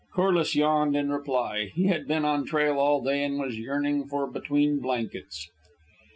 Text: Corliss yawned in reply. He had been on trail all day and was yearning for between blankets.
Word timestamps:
Corliss 0.15 0.55
yawned 0.55 0.95
in 0.95 1.11
reply. 1.11 1.65
He 1.75 1.83
had 1.85 2.07
been 2.07 2.25
on 2.25 2.43
trail 2.43 2.79
all 2.79 3.03
day 3.03 3.23
and 3.23 3.37
was 3.39 3.59
yearning 3.59 4.07
for 4.07 4.25
between 4.25 4.79
blankets. 4.79 5.47